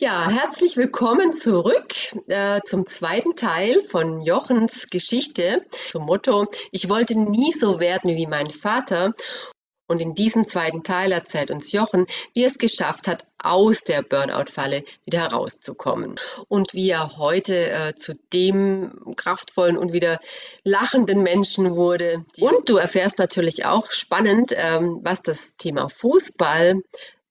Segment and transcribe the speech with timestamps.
[0.00, 1.94] Ja, herzlich willkommen zurück
[2.26, 8.26] äh, zum zweiten Teil von Jochens Geschichte zum Motto, ich wollte nie so werden wie
[8.26, 9.12] mein Vater.
[9.86, 14.02] Und in diesem zweiten Teil erzählt uns Jochen, wie er es geschafft hat, aus der
[14.02, 16.16] Burnout-Falle wieder herauszukommen
[16.48, 20.18] und wie er heute äh, zu dem kraftvollen und wieder
[20.64, 22.24] lachenden Menschen wurde.
[22.40, 26.82] Und du erfährst natürlich auch spannend, ähm, was das Thema Fußball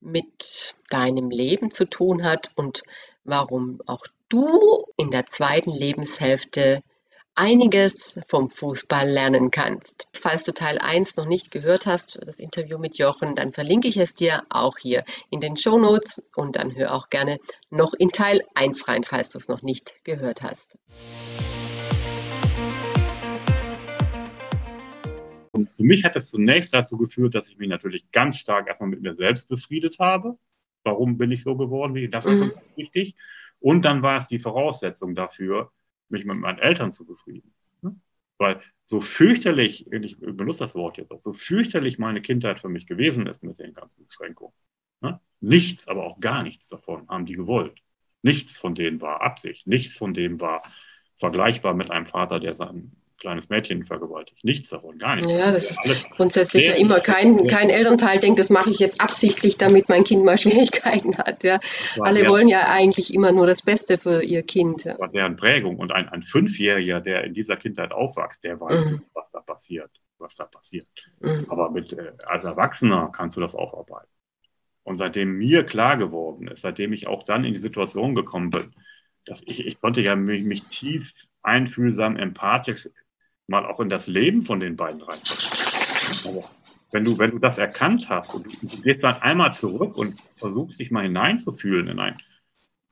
[0.04, 2.82] mit deinem Leben zu tun hat und
[3.24, 6.82] warum auch du in der zweiten Lebenshälfte
[7.34, 10.08] einiges vom Fußball lernen kannst.
[10.12, 13.96] Falls du Teil 1 noch nicht gehört hast, das Interview mit Jochen, dann verlinke ich
[13.96, 17.38] es dir auch hier in den Show Notes und dann hör auch gerne
[17.70, 20.78] noch in Teil 1 rein, falls du es noch nicht gehört hast.
[25.64, 28.90] Und für mich hat es zunächst dazu geführt, dass ich mich natürlich ganz stark erstmal
[28.90, 30.38] mit mir selbst befriedet habe.
[30.82, 31.94] Warum bin ich so geworden?
[31.94, 32.08] Wie?
[32.08, 32.52] Das ist mhm.
[32.76, 33.16] wichtig.
[33.60, 35.72] Und dann war es die Voraussetzung dafür,
[36.08, 37.54] mich mit meinen Eltern zu befrieden.
[37.80, 37.96] Ne?
[38.36, 42.86] Weil so fürchterlich, ich benutze das Wort jetzt auch, so fürchterlich meine Kindheit für mich
[42.86, 44.52] gewesen ist mit den ganzen Beschränkungen.
[45.00, 45.20] Ne?
[45.40, 47.80] Nichts, aber auch gar nichts davon haben die gewollt.
[48.20, 49.66] Nichts von denen war Absicht.
[49.66, 50.62] Nichts von dem war
[51.16, 54.44] vergleichbar mit einem Vater, der seinen kleines Mädchen vergewaltigt.
[54.44, 55.32] Nichts davon, gar nichts.
[55.32, 59.56] Ja, das ist grundsätzlich ja immer kein, kein Elternteil denkt, das mache ich jetzt absichtlich,
[59.56, 61.42] damit mein Kind mal Schwierigkeiten hat.
[61.42, 61.58] Ja.
[62.00, 64.84] Alle wollen ja eigentlich immer nur das Beste für ihr Kind.
[64.84, 65.78] War deren Prägung.
[65.78, 69.02] Und ein, ein Fünfjähriger, der in dieser Kindheit aufwächst, der weiß, mhm.
[69.14, 70.86] was da passiert, was da passiert.
[71.20, 71.46] Mhm.
[71.48, 74.10] Aber mit, äh, als Erwachsener kannst du das aufarbeiten.
[74.82, 78.74] Und seitdem mir klar geworden ist, seitdem ich auch dann in die Situation gekommen bin,
[79.24, 82.90] dass ich, ich konnte ja mich, mich tief einfühlsam, empathisch
[83.46, 85.18] mal auch in das Leben von den beiden rein.
[86.28, 86.44] Aber
[86.92, 90.14] wenn du, wenn du das erkannt hast und du, du gehst dann einmal zurück und
[90.36, 92.18] versuchst dich mal hineinzufühlen in ein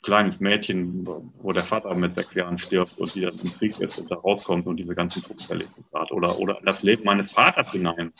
[0.03, 4.11] kleines Mädchen, wo der Vater mit sechs Jahren stirbt und wieder zum Krieg ist und
[4.11, 8.13] da rauskommt und diese ganzen Druckerlebnisse hat oder, oder das Leben meines Vaters hinein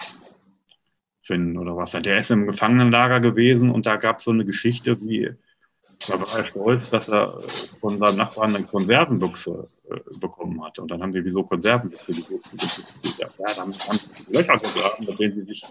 [1.23, 1.93] finden oder was.
[1.93, 5.33] Der ist im Gefangenenlager gewesen und da gab es so eine Geschichte, wie
[6.09, 7.43] da war er stolz, dass er äh,
[7.81, 10.83] von seinem Nachbarn eine Konservenbüchse äh, bekommen hatte.
[10.83, 13.19] Und dann haben wir wieso Konservenbüchse gesucht.
[13.19, 15.63] Ja, da haben sie Löcher gegraben, mit denen sie sich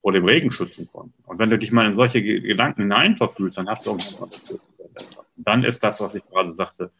[0.00, 1.14] vor dem Regen schützen konnten.
[1.24, 4.30] Und wenn du dich mal in solche Gedanken hineinverfühlst, dann hast du irgendwann
[5.36, 6.92] Dann ist das, was ich gerade sagte,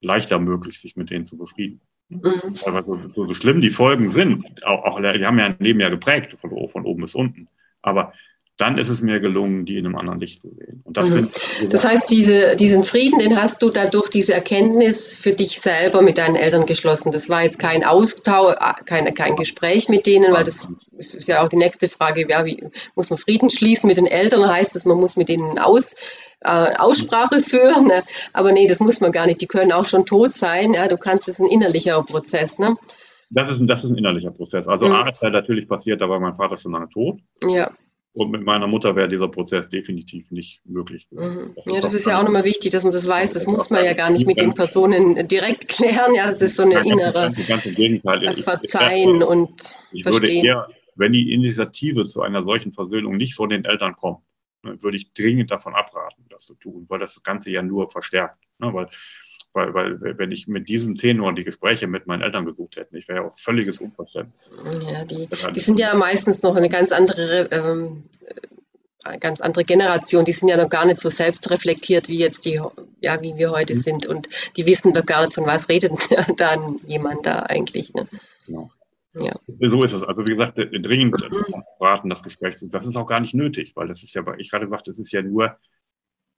[0.00, 1.80] leichter möglich, sich mit denen zu befrieden.
[2.08, 2.54] Mhm.
[2.66, 5.80] Aber so, so, so, schlimm die Folgen sind, auch, auch, die haben ja ein Leben
[5.80, 7.48] ja geprägt, von, von oben bis unten.
[7.80, 8.12] Aber
[8.58, 10.82] dann ist es mir gelungen, die in einem anderen Licht zu sehen.
[10.86, 11.28] Das, mhm.
[11.70, 16.18] das, heißt, diese, diesen Frieden, den hast du dadurch diese Erkenntnis für dich selber mit
[16.18, 17.12] deinen Eltern geschlossen.
[17.12, 18.54] Das war jetzt kein Austausch,
[18.84, 22.62] kein, kein Gespräch mit denen, weil das ist ja auch die nächste Frage, ja, wie
[22.94, 24.46] muss man Frieden schließen mit den Eltern?
[24.46, 25.94] Heißt das, man muss mit denen aus,
[26.40, 27.86] äh, Aussprache führen?
[27.86, 28.02] Ne?
[28.34, 29.40] Aber nee, das muss man gar nicht.
[29.40, 30.74] Die können auch schon tot sein.
[30.74, 30.88] Ja?
[30.88, 32.58] Du kannst, es ein innerlicher Prozess.
[32.58, 32.76] Ne?
[33.30, 34.68] Das ist, ein, das ist ein innerlicher Prozess.
[34.68, 34.92] Also mhm.
[34.92, 37.18] A ist halt natürlich passiert, da war mein Vater schon lange tot.
[37.48, 37.70] Ja.
[38.14, 41.08] Und mit meiner Mutter wäre dieser Prozess definitiv nicht möglich.
[41.10, 41.54] Mhm.
[41.56, 43.32] Das ja, das ist ja auch nochmal wichtig, dass man das weiß.
[43.32, 46.14] Das muss man ja gar nicht mit den Personen direkt klären.
[46.14, 48.20] Ja, das ist so eine innere ganz im Gegenteil.
[48.20, 50.42] Das Verzeihen ich, und ich Verstehen.
[50.42, 54.20] Würde eher, wenn die Initiative zu einer solchen Versöhnung nicht von den Eltern kommt,
[54.62, 58.44] ne, würde ich dringend davon abraten, das zu tun, weil das Ganze ja nur verstärkt.
[58.58, 58.88] Ne, weil
[59.54, 63.08] weil, weil wenn ich mit diesem Tenor die Gespräche mit meinen Eltern gesucht hätte, ich
[63.08, 64.50] wäre ja auch völliges Unverständnis.
[64.86, 68.04] Ja, die, die sind ja meistens noch eine ganz andere, ähm,
[69.04, 70.24] eine ganz andere Generation.
[70.24, 72.60] Die sind ja noch gar nicht so selbstreflektiert wie jetzt die,
[73.00, 73.80] ja, wie wir heute mhm.
[73.80, 74.06] sind.
[74.06, 75.92] Und die wissen doch gar nicht, von was redet
[76.38, 77.92] dann jemand da eigentlich.
[77.92, 78.06] Ne?
[78.46, 78.70] Genau.
[79.14, 79.34] Ja.
[79.46, 80.02] So ist es.
[80.02, 81.62] Also wie gesagt, dringend mhm.
[81.78, 82.56] raten, das Gespräch.
[82.62, 85.12] Das ist auch gar nicht nötig, weil das ist ja, ich gerade gesagt, es ist
[85.12, 85.58] ja nur,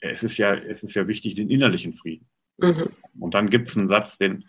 [0.00, 2.28] es ist ja, es ist ja wichtig, den innerlichen Frieden.
[2.59, 2.88] Mhm.
[3.19, 4.44] Und dann gibt es einen Satz, den,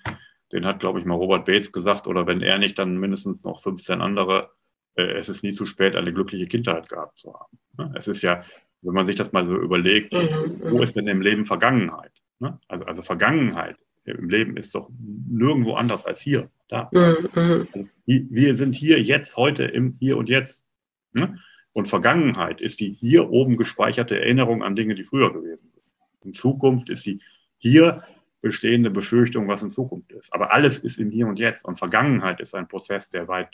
[0.52, 3.62] den hat, glaube ich, mal Robert Bates gesagt, oder wenn er nicht, dann mindestens noch
[3.62, 4.50] 15 andere,
[4.96, 7.58] äh, es ist nie zu spät, eine glückliche Kindheit gehabt zu haben.
[7.78, 7.94] Ne?
[7.98, 8.42] Es ist ja,
[8.82, 10.62] wenn man sich das mal so überlegt, mhm.
[10.72, 12.12] wo ist denn im Leben Vergangenheit?
[12.40, 12.60] Ne?
[12.68, 16.48] Also, also Vergangenheit im Leben ist doch nirgendwo anders als hier.
[16.70, 16.90] Da.
[16.92, 17.30] Mhm.
[17.34, 20.66] Also, wir sind hier jetzt, heute, im Hier und Jetzt.
[21.14, 21.40] Ne?
[21.74, 25.84] Und Vergangenheit ist die hier oben gespeicherte Erinnerung an Dinge, die früher gewesen sind.
[26.24, 27.20] In Zukunft ist die
[27.66, 28.04] hier
[28.42, 30.32] bestehende Befürchtung, was in Zukunft ist.
[30.32, 31.66] Aber alles ist im Hier und Jetzt.
[31.66, 33.50] Und Vergangenheit ist ein Prozess, der weit,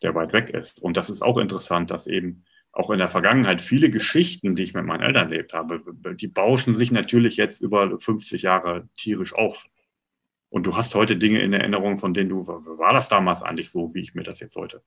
[0.00, 0.80] der weit weg ist.
[0.80, 4.74] Und das ist auch interessant, dass eben auch in der Vergangenheit viele Geschichten, die ich
[4.74, 5.82] mit meinen Eltern erlebt habe,
[6.14, 9.66] die bauschen sich natürlich jetzt über 50 Jahre tierisch auf.
[10.48, 13.92] Und du hast heute Dinge in Erinnerung, von denen du, war das damals eigentlich so,
[13.92, 14.82] wie ich mir das jetzt heute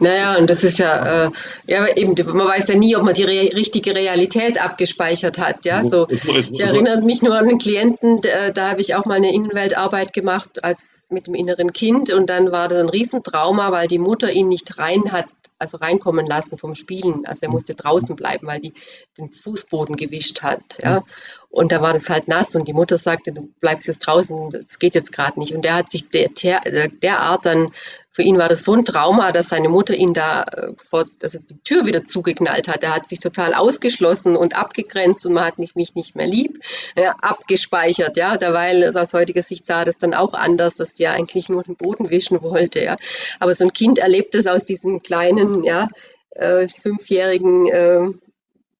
[0.00, 1.30] Naja, und das ist ja, äh,
[1.66, 5.64] ja eben, man weiß ja nie, ob man die re richtige Realität abgespeichert hat.
[5.64, 6.06] Ja, so.
[6.08, 10.12] Ich erinnere mich nur an einen Klienten, da, da habe ich auch mal eine Innenweltarbeit
[10.12, 14.30] gemacht als mit dem inneren Kind und dann war das ein Riesentrauma, weil die Mutter
[14.30, 15.26] ihn nicht rein hat
[15.58, 17.26] also reinkommen lassen vom Spielen.
[17.26, 18.72] Also er musste draußen bleiben, weil die
[19.18, 20.78] den Fußboden gewischt hat.
[20.82, 21.02] Ja.
[21.50, 24.78] Und da war das halt nass und die Mutter sagte, du bleibst jetzt draußen, das
[24.78, 25.54] geht jetzt gerade nicht.
[25.54, 27.72] Und der hat sich der, der, derart dann,
[28.18, 31.38] für ihn war das so ein Trauma, dass seine Mutter ihn da äh, vor, also
[31.38, 32.82] die Tür wieder zugeknallt hat.
[32.82, 36.58] Er hat sich total ausgeschlossen und abgegrenzt und man hat nicht, mich nicht mehr lieb,
[36.96, 41.12] ja, abgespeichert, ja, derweil also aus heutiger Sicht sah das dann auch anders, dass der
[41.12, 42.96] eigentlich nur den Boden wischen wollte, ja.
[43.38, 45.86] Aber so ein Kind erlebt es aus diesen kleinen, ja,
[46.30, 48.10] äh, fünfjährigen äh,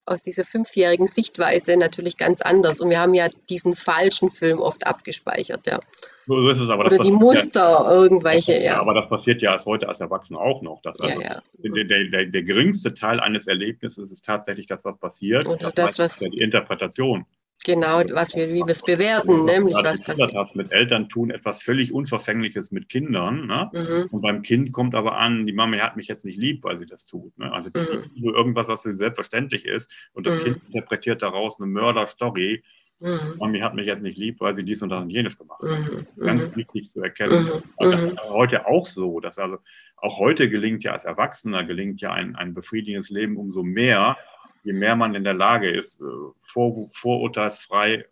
[0.08, 2.80] aus dieser fünfjährigen Sichtweise natürlich ganz anders.
[2.80, 5.80] Und wir haben ja diesen falschen Film oft abgespeichert, ja.
[6.26, 6.84] So ist es aber.
[6.84, 8.80] Oder die Muster, ja, irgendwelche, ja, ja.
[8.80, 10.82] Aber das passiert ja als heute als Erwachsener auch noch.
[10.82, 15.48] Dass also ja, der, der, der, geringste Teil eines Erlebnisses ist tatsächlich das, was passiert.
[15.48, 17.24] Oder das, das was, die Interpretation.
[17.64, 20.34] Genau, was wir, wie wir es bewerten, nämlich was passiert.
[20.34, 23.46] Hast, mit Eltern tun etwas völlig Unverfängliches mit Kindern.
[23.46, 23.70] Ne?
[23.72, 24.08] Mhm.
[24.10, 26.86] Und beim Kind kommt aber an, die Mama hat mich jetzt nicht lieb, weil sie
[26.86, 27.36] das tut.
[27.36, 27.52] Ne?
[27.52, 28.24] Also mhm.
[28.24, 29.92] irgendwas, was für sie selbstverständlich ist.
[30.12, 30.44] Und das mhm.
[30.44, 32.62] Kind interpretiert daraus eine Mörder-Story.
[33.00, 33.38] Mhm.
[33.38, 35.78] Mami hat mich jetzt nicht lieb, weil sie dies und das und jenes gemacht hat.
[35.78, 36.06] Mhm.
[36.20, 36.56] Ganz mhm.
[36.56, 37.44] wichtig zu erkennen.
[37.44, 37.62] Mhm.
[37.76, 39.58] Aber das ist heute auch so, dass also
[39.96, 44.16] auch heute gelingt ja als Erwachsener gelingt ja ein, ein befriedigendes Leben umso mehr,
[44.62, 46.04] je mehr man in der Lage ist, äh,
[46.42, 48.04] vor, vorurteilsfrei,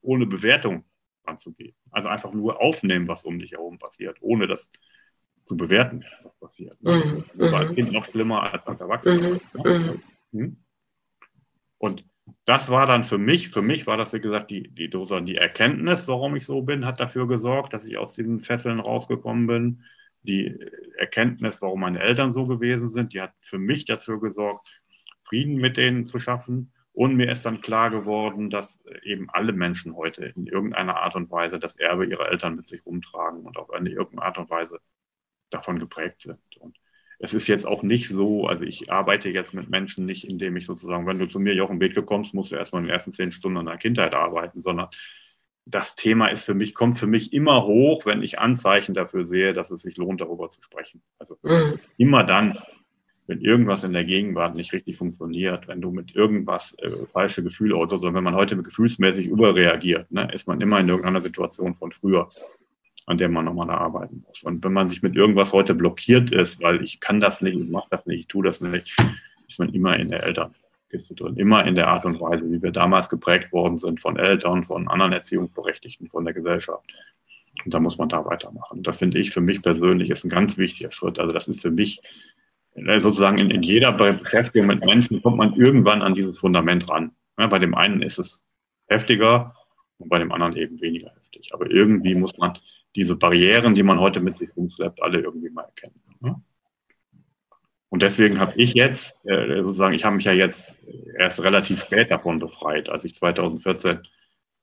[0.00, 0.84] ohne Bewertung
[1.24, 1.74] anzugehen.
[1.90, 4.70] Also einfach nur aufnehmen, was um dich herum passiert, ohne das
[5.44, 6.82] zu bewerten, was passiert.
[6.82, 6.96] Ne?
[6.96, 7.24] Mhm.
[7.34, 9.38] Das ist als Kind noch schlimmer als als Erwachsener.
[9.54, 9.62] Mhm.
[9.62, 10.00] Ne?
[10.32, 10.56] Mhm.
[11.78, 12.04] Und
[12.44, 16.08] das war dann für mich, für mich war das, wie gesagt, die, die, die Erkenntnis,
[16.08, 19.84] warum ich so bin, hat dafür gesorgt, dass ich aus diesen Fesseln rausgekommen bin.
[20.22, 20.58] Die
[20.98, 24.77] Erkenntnis, warum meine Eltern so gewesen sind, die hat für mich dafür gesorgt,
[25.28, 26.72] Frieden mit denen zu schaffen.
[26.92, 31.30] Und mir ist dann klar geworden, dass eben alle Menschen heute in irgendeiner Art und
[31.30, 34.80] Weise das Erbe ihrer Eltern mit sich rumtragen und auf eine irgendeine Art und Weise
[35.50, 36.38] davon geprägt sind.
[36.58, 36.76] Und
[37.20, 40.66] es ist jetzt auch nicht so, also ich arbeite jetzt mit Menschen nicht, indem ich
[40.66, 43.32] sozusagen, wenn du zu mir Jochen Bethke kommst, musst du erstmal in den ersten zehn
[43.32, 44.88] Stunden an der Kindheit arbeiten, sondern
[45.66, 49.52] das Thema ist für mich, kommt für mich immer hoch, wenn ich Anzeichen dafür sehe,
[49.52, 51.02] dass es sich lohnt, darüber zu sprechen.
[51.18, 51.78] Also mhm.
[51.98, 52.58] immer dann,
[53.28, 57.76] wenn irgendwas in der Gegenwart nicht richtig funktioniert, wenn du mit irgendwas äh, falsche Gefühle
[57.76, 61.74] oder so, also wenn man heute gefühlsmäßig überreagiert, ne, ist man immer in irgendeiner Situation
[61.74, 62.28] von früher,
[63.04, 64.42] an der man nochmal arbeiten muss.
[64.44, 67.68] Und wenn man sich mit irgendwas heute blockiert ist, weil ich kann das nicht, ich
[67.68, 68.96] mache das nicht, ich tue das nicht,
[69.46, 72.72] ist man immer in der Elternkiste drin, immer in der Art und Weise, wie wir
[72.72, 76.90] damals geprägt worden sind von Eltern, von anderen Erziehungsberechtigten, von der Gesellschaft.
[77.62, 78.82] Und da muss man da weitermachen.
[78.82, 81.18] Das finde ich für mich persönlich ist ein ganz wichtiger Schritt.
[81.18, 82.00] Also das ist für mich
[82.98, 87.12] sozusagen in, in, jeder Beschäftigung mit Menschen kommt man irgendwann an dieses Fundament ran.
[87.38, 88.44] Ja, bei dem einen ist es
[88.88, 89.54] heftiger
[89.98, 91.50] und bei dem anderen eben weniger heftig.
[91.52, 92.58] Aber irgendwie muss man
[92.96, 96.00] diese Barrieren, die man heute mit sich rumschleppt, alle irgendwie mal erkennen.
[96.22, 96.40] Ja?
[97.90, 100.74] Und deswegen habe ich jetzt, äh, sozusagen, ich habe mich ja jetzt
[101.18, 102.88] erst relativ spät davon befreit.
[102.88, 104.00] Als ich 2014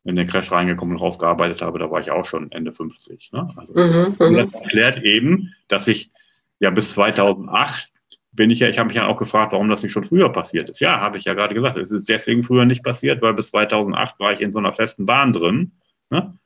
[0.03, 3.31] in den Crash reingekommen und rausgearbeitet habe, da war ich auch schon Ende 50.
[3.31, 3.51] Ne?
[3.55, 6.11] Also, mhm, mhm, das erklärt eben, dass ich
[6.59, 7.91] ja bis 2008
[8.35, 10.69] bin ich ja, ich habe mich ja auch gefragt, warum das nicht schon früher passiert
[10.69, 10.79] ist.
[10.79, 11.77] Ja, habe ich ja gerade gesagt.
[11.77, 15.05] Es ist deswegen früher nicht passiert, weil bis 2008 war ich in so einer festen
[15.05, 15.71] Bahn drin,
[16.09, 16.37] ne,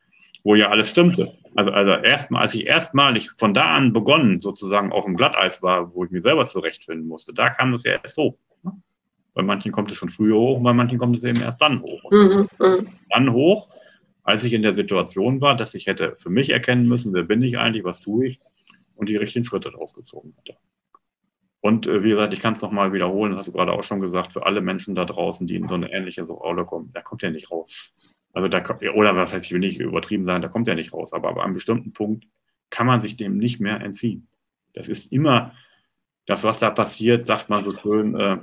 [0.43, 1.34] wo ja alles stimmte.
[1.55, 5.93] Also, also erstmal, als ich erstmalig von da an begonnen, sozusagen auf dem Glatteis war,
[5.93, 8.38] wo ich mir selber zurechtfinden musste, da kam das ja erst hoch.
[8.63, 8.72] Ne?
[9.34, 12.12] Bei manchen kommt es schon früher hoch, bei manchen kommt es eben erst dann hoch.
[12.12, 13.69] Mhm, mhm, dann hoch,
[14.24, 17.41] als ich in der Situation war, dass ich hätte für mich erkennen müssen, wer bin
[17.41, 18.39] ich eigentlich, was tue ich,
[18.96, 20.55] und die richtigen Schritte draus gezogen hatte.
[21.61, 23.99] Und äh, wie gesagt, ich kann es nochmal wiederholen, das hast du gerade auch schon
[23.99, 27.21] gesagt, für alle Menschen da draußen, die in so eine ähnliche Rolle kommen, da kommt
[27.21, 27.93] ja nicht raus.
[28.33, 28.63] Also da,
[28.95, 31.13] oder was heißt, ich will nicht übertrieben sein, da kommt ja nicht raus.
[31.13, 32.25] Aber, aber an einem bestimmten Punkt
[32.69, 34.27] kann man sich dem nicht mehr entziehen.
[34.73, 35.53] Das ist immer
[36.27, 38.37] das, was da passiert, sagt man so schön, äh,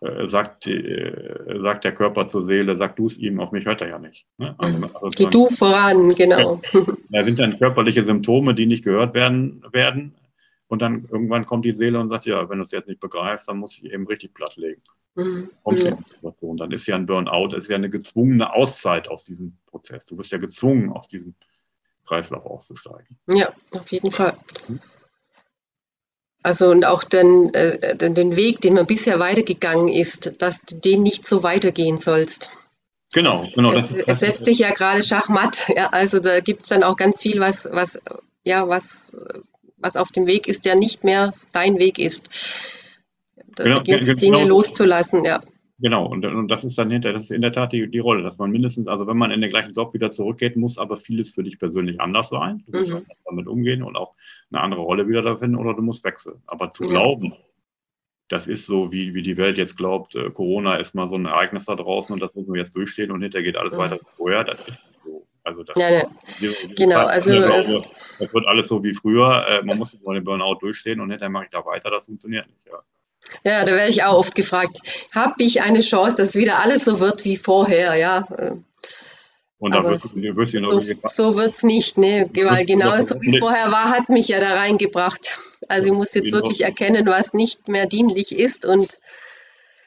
[0.00, 3.82] äh, sagt, äh, sagt der Körper zur Seele, sag du es ihm, auf mich hört
[3.82, 4.26] er ja nicht.
[4.38, 4.54] Ne?
[4.56, 4.84] Also, mhm.
[4.84, 6.60] also Geh du voran, genau.
[7.10, 10.14] Da sind dann körperliche Symptome, die nicht gehört werden, werden
[10.70, 13.48] und dann irgendwann kommt die Seele und sagt, ja, wenn du es jetzt nicht begreifst,
[13.48, 14.80] dann muss ich eben richtig plattlegen.
[15.16, 15.50] Mhm.
[15.64, 15.96] Kommt ja.
[15.96, 16.56] Situation.
[16.56, 20.06] Dann ist ja ein Burnout, es ist ja eine gezwungene Auszeit aus diesem Prozess.
[20.06, 21.34] Du bist ja gezwungen, aus diesem
[22.06, 23.18] Kreislauf auszusteigen.
[23.26, 24.36] Ja, auf jeden Fall.
[24.68, 24.78] Mhm.
[26.44, 31.02] Also und auch den, äh, den Weg, den man bisher weitergegangen ist, dass du den
[31.02, 32.52] nicht so weitergehen sollst.
[33.12, 33.72] Genau, genau.
[33.72, 36.96] Es, das, es setzt sich ja gerade Schachmatt, ja, also da gibt es dann auch
[36.96, 38.00] ganz viel, was, was,
[38.44, 39.16] ja, was
[39.80, 42.30] was auf dem Weg ist, der nicht mehr dein Weg ist.
[43.56, 44.48] Da genau, gilt es, Dinge genau.
[44.48, 45.42] loszulassen, ja.
[45.80, 48.22] Genau, und, und das ist dann hinter, das ist in der Tat die, die Rolle,
[48.22, 51.34] dass man mindestens, also wenn man in den gleichen Job wieder zurückgeht, muss aber vieles
[51.34, 52.62] für dich persönlich anders sein.
[52.66, 53.06] Du musst mhm.
[53.24, 54.14] damit umgehen und auch
[54.52, 56.42] eine andere Rolle wieder da finden oder du musst wechseln.
[56.46, 56.90] Aber zu ja.
[56.90, 57.34] glauben,
[58.28, 61.24] das ist so, wie, wie die Welt jetzt glaubt, äh, Corona ist mal so ein
[61.24, 63.78] Ereignis da draußen und das müssen wir jetzt durchstehen und hinterher geht alles mhm.
[63.78, 64.89] weiter wie vorher, das ist.
[65.50, 66.02] Also das, ja, ja.
[66.40, 67.84] Diese, diese genau, also glaube,
[68.20, 69.44] das wird alles so wie früher.
[69.48, 72.46] Äh, man muss mal den Burnout durchstehen und hinterher mache ich da weiter, das funktioniert
[72.46, 72.66] nicht.
[72.66, 72.78] Ja.
[73.42, 74.78] Ja, da werde ich auch oft gefragt,
[75.12, 78.28] habe ich eine Chance, dass wieder alles so wird wie vorher, ja.
[79.58, 82.30] Und dann wird, wird so, so wird es nicht, ne?
[82.32, 85.40] Weil genau so wie es vorher war, hat mich ja da reingebracht.
[85.68, 88.98] Also ich muss jetzt wirklich erkennen, was nicht mehr dienlich ist und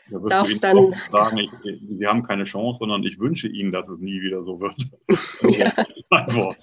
[0.09, 3.99] da darf dann sagen, ich, Sie haben keine Chance, sondern ich wünsche Ihnen, dass es
[3.99, 4.75] nie wieder so wird.
[5.43, 5.71] ja.
[6.11, 6.55] ja.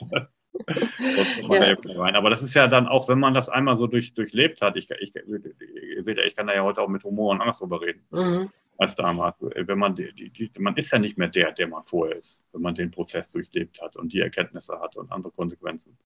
[2.15, 4.89] Aber das ist ja dann auch, wenn man das einmal so durch, durchlebt hat, ich,
[5.01, 7.81] ich, ihr seht ja, ich kann da ja heute auch mit Humor und Angst drüber
[7.81, 8.51] reden, mhm.
[8.79, 9.37] als damals.
[9.41, 12.63] Wenn man, die, die, man ist ja nicht mehr der, der man vorher ist, wenn
[12.63, 15.97] man den Prozess durchlebt hat und die Erkenntnisse hat und andere Konsequenzen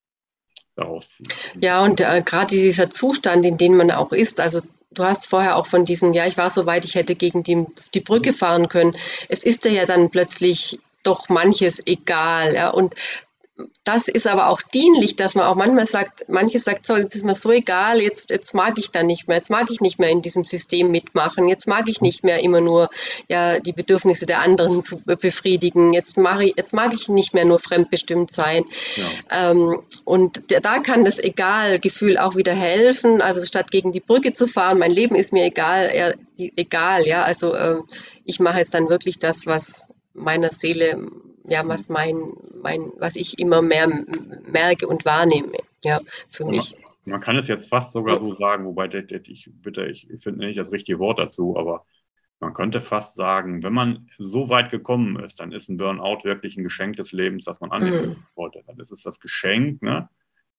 [0.76, 1.34] daraus zieht.
[1.60, 4.60] Ja, und äh, gerade dieser Zustand, in dem man auch ist, also
[4.94, 7.66] du hast vorher auch von diesem, ja, ich war so weit, ich hätte gegen die,
[7.94, 8.92] die Brücke fahren können.
[9.28, 12.54] Es ist ja dann plötzlich doch manches egal.
[12.54, 12.94] Ja, und
[13.84, 17.25] das ist aber auch dienlich, dass man auch manchmal sagt, manches sagt, so, jetzt ist
[17.25, 20.08] mir so egal, jetzt, jetzt mag ich da nicht mehr, jetzt mag ich nicht mehr
[20.08, 22.90] in diesem System mitmachen, jetzt mag ich nicht mehr immer nur
[23.28, 27.44] ja, die Bedürfnisse der anderen zu befriedigen, jetzt, mache ich, jetzt mag ich nicht mehr
[27.44, 28.64] nur fremdbestimmt sein.
[28.96, 29.50] Ja.
[29.50, 34.49] Ähm, und da kann das Egal-Gefühl auch wieder helfen, also statt gegen die Brücke zu
[34.49, 37.76] fahren, mein Leben ist mir egal, eher, die, egal, ja, also äh,
[38.25, 41.08] ich mache jetzt dann wirklich das, was meiner Seele
[41.44, 42.32] ja, was mein,
[42.62, 43.88] mein, was ich immer mehr
[44.50, 45.52] merke und wahrnehme,
[45.84, 46.74] ja, für mich.
[47.06, 50.72] Man kann es jetzt fast sogar so sagen, wobei ich bitte, ich finde nicht das
[50.72, 51.84] richtige Wort dazu, aber
[52.40, 56.56] man könnte fast sagen, wenn man so weit gekommen ist, dann ist ein Burnout wirklich
[56.56, 58.16] ein Geschenk des Lebens, das man annehmen mhm.
[58.34, 58.62] wollte.
[58.66, 60.08] Dann ist es das Geschenk, ne,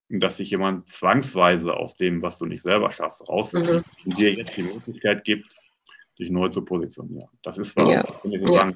[0.10, 3.84] dass sich jemand zwangsweise aus dem, was du nicht selber schaffst, rauszieht mhm.
[4.06, 5.56] und dir jetzt die Möglichkeit gibt,
[6.18, 7.30] dich neu zu positionieren.
[7.44, 8.04] Das ist was, ja.
[8.24, 8.72] Ja.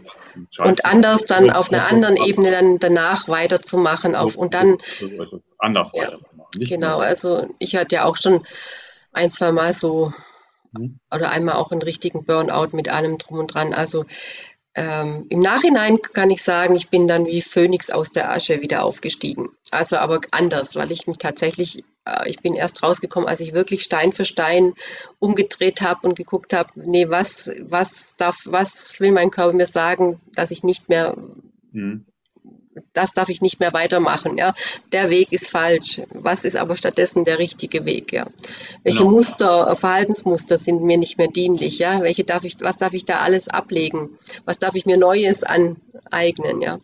[0.63, 4.77] und anders dann auf einer anderen Ebene dann danach weiterzumachen auf, und dann
[5.57, 6.65] anders ja, weiterzumachen.
[6.67, 8.45] Genau, also ich hatte ja auch schon
[9.13, 10.13] ein, zwei Mal so
[10.75, 10.99] hm.
[11.13, 13.73] oder einmal auch einen richtigen Burnout mit allem drum und dran.
[13.73, 14.05] Also
[14.75, 18.83] ähm, Im Nachhinein kann ich sagen, ich bin dann wie Phönix aus der Asche wieder
[18.83, 19.49] aufgestiegen.
[19.71, 21.83] Also aber anders, weil ich mich tatsächlich,
[22.25, 24.73] ich bin erst rausgekommen, als ich wirklich Stein für Stein
[25.19, 30.19] umgedreht habe und geguckt habe, nee, was, was darf, was will mein Körper mir sagen,
[30.33, 31.15] dass ich nicht mehr
[31.71, 32.05] mhm
[32.93, 34.37] das darf ich nicht mehr weitermachen.
[34.37, 34.53] Ja,
[34.91, 36.01] der Weg ist falsch.
[36.11, 38.13] Was ist aber stattdessen der richtige Weg?
[38.13, 38.27] Ja,
[38.83, 39.11] welche genau.
[39.11, 41.79] Muster, Verhaltensmuster sind mir nicht mehr dienlich?
[41.79, 44.17] Ja, welche darf ich, was darf ich da alles ablegen?
[44.45, 46.61] Was darf ich mir Neues aneignen?
[46.61, 46.79] Ja.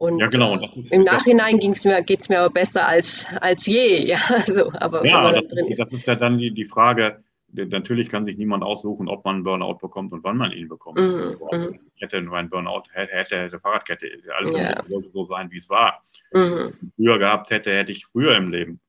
[0.00, 0.58] Und ja, genau.
[0.92, 3.98] Im Nachhinein ging's mir, geht es mir aber besser als, als je.
[4.06, 8.24] Ja, also, aber ja das, ist, das ist ja dann die, die Frage, natürlich kann
[8.24, 10.98] sich niemand aussuchen, ob man einen Burnout bekommt und wann man ihn bekommt.
[10.98, 11.36] Mhm.
[11.50, 11.80] Also, mhm.
[11.94, 14.06] ich hätte nur einen Burnout, hätte, hätte, hätte Fahrradkette,
[14.38, 14.82] alles ja.
[14.84, 16.00] sollte so sein, wie es war.
[16.32, 16.92] Mhm.
[16.96, 18.80] Früher gehabt hätte, hätte ich früher im Leben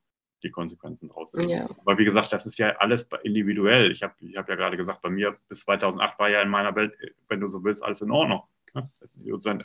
[0.43, 1.33] die Konsequenzen draus.
[1.48, 1.67] Ja.
[1.86, 3.91] Aber wie gesagt, das ist ja alles individuell.
[3.91, 6.75] Ich habe ich hab ja gerade gesagt, bei mir bis 2008 war ja in meiner
[6.75, 6.93] Welt,
[7.27, 8.43] wenn du so willst, alles in Ordnung.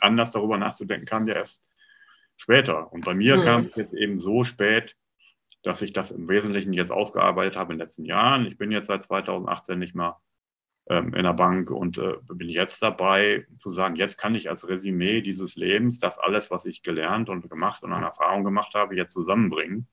[0.01, 1.69] Anders darüber nachzudenken kam ja erst
[2.35, 2.91] später.
[2.91, 3.41] Und bei mir mhm.
[3.41, 4.95] kam es jetzt eben so spät,
[5.63, 8.45] dass ich das im Wesentlichen jetzt aufgearbeitet habe in den letzten Jahren.
[8.45, 10.17] Ich bin jetzt seit 2018 nicht mehr
[10.87, 14.67] ähm, in der Bank und äh, bin jetzt dabei zu sagen, jetzt kann ich als
[14.67, 18.95] Resümee dieses Lebens das alles, was ich gelernt und gemacht und an Erfahrung gemacht habe,
[18.95, 19.87] jetzt zusammenbringen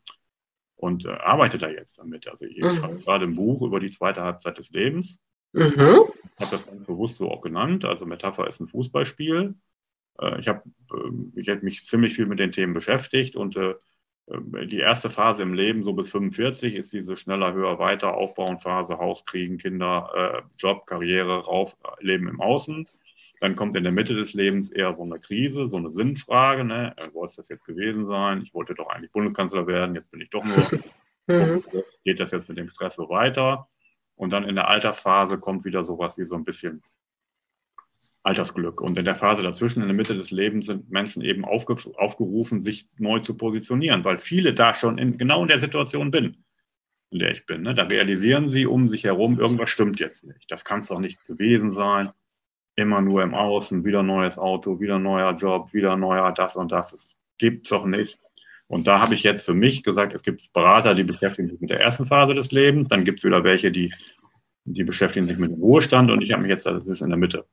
[0.76, 2.28] und äh, arbeite da jetzt damit.
[2.28, 2.76] Also ich mhm.
[2.76, 5.18] schreibe gerade ein Buch über die zweite Halbzeit des Lebens.
[5.52, 5.70] Mhm.
[5.70, 7.84] Ich habe das ganz bewusst so auch genannt.
[7.84, 9.54] Also Metapher ist ein Fußballspiel.
[10.20, 10.62] Äh, ich habe
[10.92, 13.74] äh, ich hab mich ziemlich viel mit den Themen beschäftigt und äh,
[14.28, 18.58] ähm, die erste Phase im Leben, so bis 45, ist diese schneller, höher, weiter aufbauen
[18.58, 22.86] Phase, Haus kriegen, Kinder, äh, Job, Karriere, rauf, Leben im Außen.
[23.40, 26.64] Dann kommt in der Mitte des Lebens eher so eine Krise, so eine Sinnfrage.
[26.64, 26.94] Ne?
[26.96, 28.42] Äh, wo ist das jetzt gewesen sein?
[28.42, 30.80] Ich wollte doch eigentlich Bundeskanzler werden, jetzt bin ich doch nur.
[31.26, 31.64] Mhm.
[32.04, 33.66] Geht das jetzt mit dem Stress so weiter?
[34.14, 36.82] Und dann in der Altersphase kommt wieder sowas wie so ein bisschen
[38.24, 38.80] Altersglück.
[38.80, 42.60] Und in der Phase dazwischen, in der Mitte des Lebens, sind Menschen eben aufge aufgerufen,
[42.60, 46.44] sich neu zu positionieren, weil viele da schon in, genau in der Situation bin,
[47.10, 47.62] in der ich bin.
[47.62, 47.74] Ne?
[47.74, 50.50] Da realisieren sie um sich herum, irgendwas stimmt jetzt nicht.
[50.50, 52.10] Das kann es doch nicht gewesen sein.
[52.76, 56.92] Immer nur im Außen, wieder neues Auto, wieder neuer Job, wieder neuer das und das.
[56.92, 58.18] Es gibt es doch nicht.
[58.66, 61.70] Und da habe ich jetzt für mich gesagt, es gibt Berater, die beschäftigen sich mit
[61.70, 63.92] der ersten Phase des Lebens, dann gibt es wieder welche, die,
[64.64, 67.44] die beschäftigen sich mit dem Ruhestand und ich habe mich jetzt in der Mitte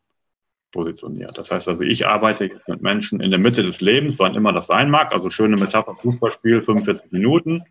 [0.72, 1.38] positioniert.
[1.38, 4.54] Das heißt also, ich arbeite jetzt mit Menschen in der Mitte des Lebens, wann immer
[4.54, 5.12] das sein mag.
[5.12, 7.63] Also schöne Metapher, Fußballspiel, 45 Minuten.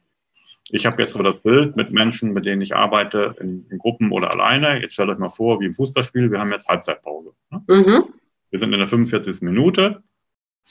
[0.73, 4.13] Ich habe jetzt so das Bild mit Menschen, mit denen ich arbeite, in, in, Gruppen
[4.13, 4.81] oder alleine.
[4.81, 7.33] Jetzt stellt euch mal vor, wie im Fußballspiel, wir haben jetzt Halbzeitpause.
[7.51, 7.63] Ne?
[7.69, 8.05] Mhm.
[8.51, 9.43] Wir sind in der 45.
[9.43, 10.03] Minute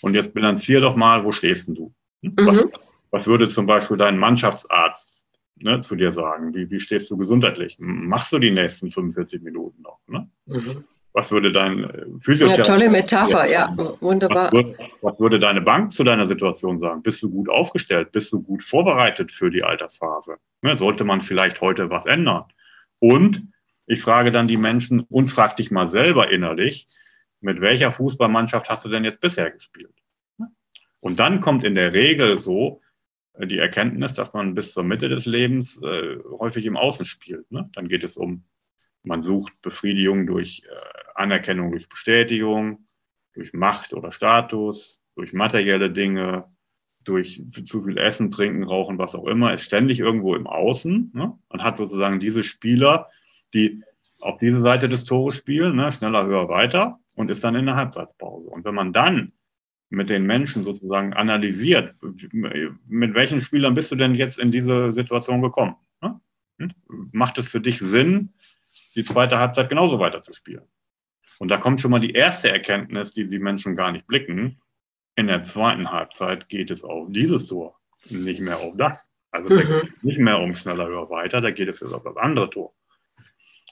[0.01, 1.94] und jetzt bilanzier doch mal, wo stehst denn du?
[2.24, 2.34] Hm?
[2.38, 2.48] Mhm.
[2.48, 2.65] Was,
[3.12, 6.53] was, würde zum Beispiel dein Mannschaftsarzt ne, zu dir sagen?
[6.53, 7.77] Wie, wie stehst du gesundheitlich?
[7.79, 10.00] Machst du die nächsten 45 Minuten noch?
[10.08, 10.29] Ne?
[10.46, 10.84] Mhm.
[11.13, 12.68] Was würde dein äh, Physiotherapeut...
[12.68, 14.46] Ja, tolle Metapher, ja, wunderbar.
[14.46, 17.01] Was würde, was würde, deine Bank zu deiner Situation sagen?
[17.01, 18.12] Bist du gut aufgestellt?
[18.12, 20.38] Bist du gut vorbereitet für die Altersphase?
[20.62, 22.46] Ne, sollte man vielleicht heute was ändern?
[23.00, 23.48] Und
[23.88, 26.86] ich frage dann die Menschen und frag dich mal selber innerlich,
[27.42, 29.94] mit welcher Fußballmannschaft hast du denn jetzt bisher gespielt?
[31.00, 32.82] Und dann kommt in der Regel so
[33.34, 37.50] äh, die Erkenntnis, dass man bis zur Mitte des Lebens äh, häufig im Außen spielt.
[37.51, 37.70] Ne?
[37.74, 38.44] Dann geht es um,
[39.03, 42.88] man sucht Befriedigung durch äh, Anerkennung, durch Bestätigung,
[43.34, 46.46] durch Macht oder Status, durch materielle Dinge,
[47.03, 51.12] durch zu viel Essen, Trinken, Rauchen, was auch immer, ist ständig irgendwo im Außen.
[51.13, 51.38] Ne?
[51.50, 53.08] Man hat sozusagen diese Spieler,
[53.53, 53.84] die
[54.20, 55.91] auf diese Seite des Tores spielen, ne?
[55.91, 58.50] schneller, höher, weiter und ist dann in der Halbzeitpause.
[58.50, 59.32] Und wenn man dann
[59.89, 65.41] mit den Menschen sozusagen analysiert, mit welchen Spielern bist du denn jetzt in diese Situation
[65.41, 65.75] gekommen?
[66.01, 66.20] Ne?
[66.60, 66.72] Hm?
[67.12, 68.34] Macht es für dich Sinn,
[69.00, 70.65] die zweite Halbzeit genauso weiterzuspielen?
[71.39, 74.62] Und da kommt schon mal die erste Erkenntnis, die die Menschen gar nicht blicken.
[75.15, 77.79] In der zweiten Halbzeit geht es auf dieses Tor,
[78.10, 79.10] nicht mehr auf das.
[79.32, 79.58] Also mhm.
[79.58, 82.18] da geht es nicht mehr um schneller, höher, weiter, da geht es jetzt auf das
[82.18, 82.74] andere Tor.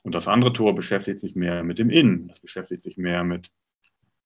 [0.04, 2.30] Und das andere Tor beschäftigt sich mehr mit dem Innen.
[2.30, 3.52] Das beschäftigt sich mehr mit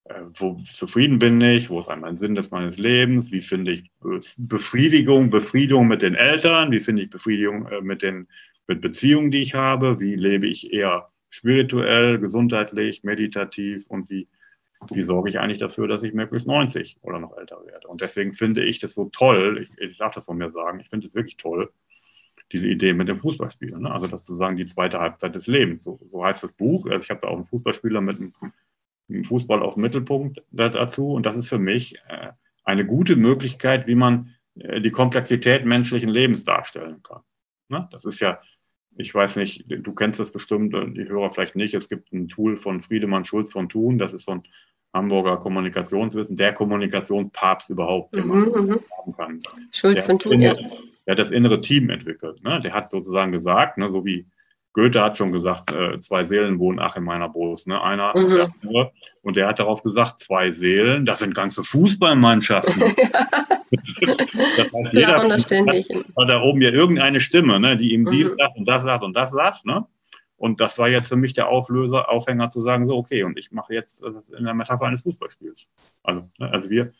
[0.05, 3.91] äh, wo zufrieden bin ich, wo ist mein Sinn des meines Lebens, wie finde ich
[4.37, 8.27] Befriedigung, Befriedigung mit den Eltern, wie finde ich Befriedigung äh, mit den
[8.67, 14.27] mit Beziehungen, die ich habe, wie lebe ich eher spirituell, gesundheitlich, meditativ und wie,
[14.89, 17.87] wie sorge ich eigentlich dafür, dass ich möglichst 90 oder noch älter werde.
[17.87, 20.89] Und deswegen finde ich das so toll, ich, ich darf das von mir sagen, ich
[20.89, 21.71] finde es wirklich toll,
[22.51, 23.83] diese Idee mit dem Fußballspielen.
[23.83, 23.91] Ne?
[23.91, 25.83] Also das zu sagen, die zweite Halbzeit des Lebens.
[25.83, 26.85] So, so heißt das Buch.
[26.89, 31.13] Also ich habe da auch einen Fußballspieler mit einem Fußball auf den Mittelpunkt dazu.
[31.13, 32.31] Und das ist für mich äh,
[32.63, 37.21] eine gute Möglichkeit, wie man äh, die Komplexität menschlichen Lebens darstellen kann.
[37.71, 37.87] Ne?
[37.91, 38.39] Das ist ja,
[38.97, 41.73] ich weiß nicht, du kennst das bestimmt, die Hörer vielleicht nicht.
[41.73, 44.43] Es gibt ein Tool von Friedemann Schulz von Thun, das ist so ein
[44.93, 48.79] Hamburger Kommunikationswissen, der Kommunikationspapst überhaupt, den man mhm, mhm.
[48.97, 49.39] haben kann.
[49.71, 50.53] Schulz von Thun, ja.
[51.07, 52.43] Der hat das innere Team entwickelt.
[52.43, 52.59] Ne?
[52.61, 54.27] Der hat sozusagen gesagt, ne, so wie
[54.73, 57.67] Goethe hat schon gesagt, äh, zwei Seelen wohnen ach in meiner Brust.
[57.67, 57.81] Ne?
[57.81, 58.53] Einer mhm.
[58.61, 62.79] nur, und der hat daraus gesagt, zwei Seelen, das sind ganze Fußballmannschaften.
[63.71, 68.11] das heißt, jeder hat, da oben ja irgendeine Stimme, ne, die ihm mhm.
[68.11, 69.65] dies sagt und das sagt und das sagt.
[69.65, 69.85] Ne?
[70.37, 73.51] Und das war jetzt für mich der Auflöser, Aufhänger zu sagen, so okay, und ich
[73.51, 75.67] mache jetzt das in der Metapher eines Fußballspiels.
[76.03, 76.93] Also, ne, also wir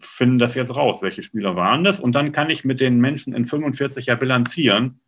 [0.00, 2.00] finden das jetzt raus, welche Spieler waren das.
[2.00, 5.00] Und dann kann ich mit den Menschen in 45 ja bilanzieren,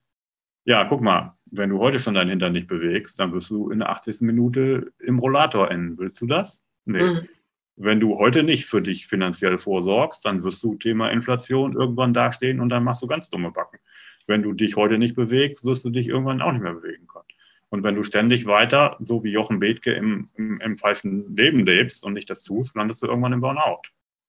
[0.65, 3.81] ja, guck mal, wenn du heute schon deinen Hintern nicht bewegst, dann wirst du in
[3.81, 4.21] der 80.
[4.23, 5.99] Minute im Rollator enden.
[5.99, 6.65] Willst du das?
[6.85, 7.03] Nee.
[7.03, 7.29] Mhm.
[7.77, 12.61] Wenn du heute nicht für dich finanziell vorsorgst, dann wirst du Thema Inflation irgendwann dastehen
[12.61, 13.79] und dann machst du ganz dumme Backen.
[14.27, 17.29] Wenn du dich heute nicht bewegst, wirst du dich irgendwann auch nicht mehr bewegen können.
[17.71, 22.03] Und wenn du ständig weiter, so wie Jochen Bethke, im, im, im falschen Leben lebst
[22.03, 23.83] und nicht das tust, landest du irgendwann im Burnout.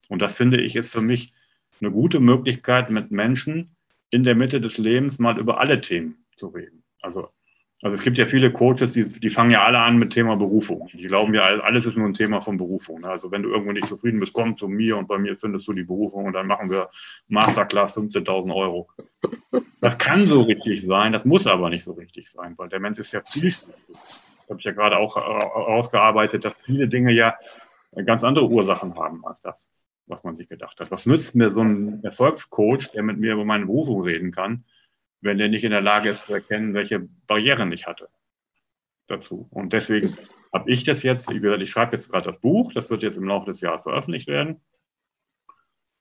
[0.10, 1.34] Und das finde ich ist für mich
[1.82, 3.76] eine gute Möglichkeit, mit Menschen
[4.12, 6.79] in der Mitte des Lebens mal über alle Themen zu reden.
[7.02, 7.30] Also,
[7.82, 10.90] also es gibt ja viele Coaches, die, die fangen ja alle an mit Thema Berufung.
[10.94, 13.06] Die glauben ja, alles ist nur ein Thema von Berufung.
[13.06, 15.74] Also wenn du irgendwo nicht zufrieden bist, komm zu mir und bei mir findest du
[15.74, 16.90] die Berufung und dann machen wir
[17.30, 18.90] Masterclass 15.000 Euro.
[19.80, 23.00] Das kann so richtig sein, das muss aber nicht so richtig sein, weil der Mensch
[23.00, 23.76] ist ja vielschichtig.
[23.88, 27.38] Das habe ich ja gerade auch ausgearbeitet, dass viele Dinge ja
[28.06, 29.72] ganz andere Ursachen haben als das,
[30.06, 30.92] was man sich gedacht hat.
[30.92, 34.66] Was nützt mir so ein Erfolgscoach, der mit mir über meine Berufung reden kann,
[35.22, 38.08] wenn der nicht in der Lage ist zu erkennen, welche Barrieren ich hatte
[39.08, 39.48] dazu.
[39.52, 40.16] Und deswegen
[40.54, 43.18] habe ich das jetzt, wie gesagt, ich schreibe jetzt gerade das Buch, das wird jetzt
[43.18, 44.62] im Laufe des Jahres veröffentlicht werden.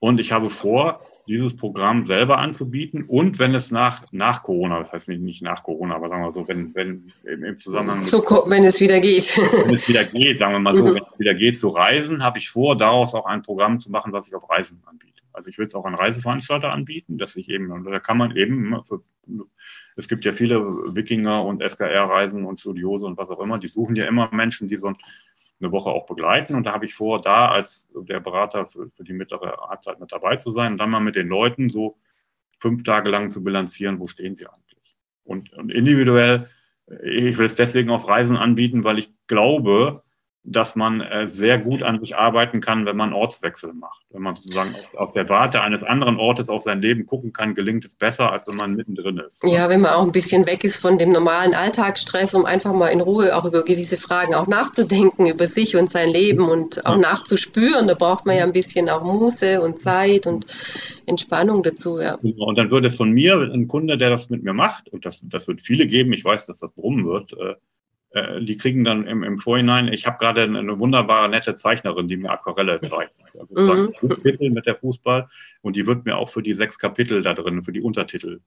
[0.00, 4.92] Und ich habe vor, dieses Programm selber anzubieten und wenn es nach, nach Corona, das
[4.92, 8.64] heißt nicht, nicht nach Corona, aber sagen wir so, wenn, wenn im Zusammenhang so, wenn
[8.64, 9.36] es wieder geht.
[9.36, 10.86] Wenn es wieder geht, sagen wir mal so, mhm.
[10.94, 14.12] wenn es wieder geht zu reisen, habe ich vor, daraus auch ein Programm zu machen,
[14.12, 15.07] was ich auf Reisen anbiete.
[15.38, 18.70] Also ich will es auch an Reiseveranstalter anbieten, dass ich eben, da kann man eben,
[18.70, 19.02] ne, für,
[19.96, 20.60] es gibt ja viele
[20.94, 24.76] Wikinger und SKR-Reisen und Studiose und was auch immer, die suchen ja immer Menschen, die
[24.76, 24.96] so ein
[25.60, 26.54] eine Woche auch begleiten.
[26.54, 30.12] Und da habe ich vor, da als der Berater für, für die mittlere Halbzeit mit
[30.12, 31.98] dabei zu sein und dann mal mit den Leuten so
[32.60, 34.96] fünf Tage lang zu bilanzieren, wo stehen sie eigentlich.
[35.24, 36.48] Und, und individuell,
[37.02, 40.02] ich will es deswegen auf Reisen anbieten, weil ich glaube,
[40.50, 44.04] dass man äh, sehr gut an sich arbeiten kann, wenn man Ortswechsel macht.
[44.10, 47.84] Wenn man sozusagen auf, der Warte eines anderen Ortes auf sein Leben gucken kann, gelingt
[47.84, 49.44] es besser, als wenn man mittendrin ist.
[49.44, 52.88] Ja, wenn man auch ein bisschen weg ist von dem normalen Alltagsstress, um einfach mal
[52.88, 56.94] in Ruhe auch über gewisse Fragen auch nachzudenken, über sich und sein Leben und auch
[56.94, 56.98] ja.
[56.98, 57.86] nachzuspüren.
[57.86, 60.46] Da braucht man ja ein bisschen auch Muße und Zeit und
[61.04, 62.00] Entspannung dazu.
[62.00, 62.18] Ja.
[62.22, 65.20] Genau, und dann würde von mir ein Kunde, der das mit mir macht, und das,
[65.22, 67.54] das wird viele geben, ich weiß, dass das brummen wird, äh,
[68.10, 72.16] äh, die kriegen dann im, im Vorhinein, ich habe gerade eine, wunderbare, nette Zeichnerin, die
[72.16, 73.28] mir Aquarelle zeichnet.
[73.38, 74.08] Also mhm.
[74.08, 75.28] Kapitel mit der Fußball
[75.62, 78.40] und die wird mir auch für die sechs Kapitel da drin, für die Untertitel